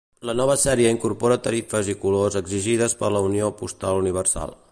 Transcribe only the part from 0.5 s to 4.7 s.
sèrie incorpora tarifes i colors exigides per la Unió Postal Universal.